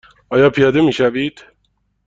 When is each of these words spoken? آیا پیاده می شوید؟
آیا 0.29 0.49
پیاده 0.49 0.81
می 0.81 0.93
شوید؟ 0.93 1.43